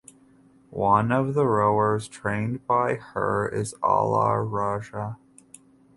[0.71, 5.17] One of the rowers trained by her is Allar Raja.